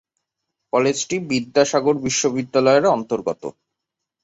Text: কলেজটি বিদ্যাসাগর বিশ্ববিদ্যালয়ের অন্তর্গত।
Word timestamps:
কলেজটি 0.73 1.15
বিদ্যাসাগর 1.29 1.95
বিশ্ববিদ্যালয়ের 2.05 2.85
অন্তর্গত। 2.95 3.43